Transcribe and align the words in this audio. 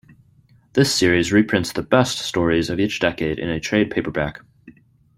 This 0.73 0.91
series 0.91 1.31
reprints 1.31 1.73
the 1.73 1.83
"best" 1.83 2.17
stories 2.17 2.71
of 2.71 2.79
each 2.79 2.99
decade 2.99 3.37
in 3.37 3.49
a 3.51 3.59
trade 3.59 3.91
paperback. 3.91 4.39